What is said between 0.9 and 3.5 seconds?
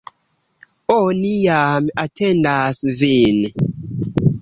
Oni jam atendas vin!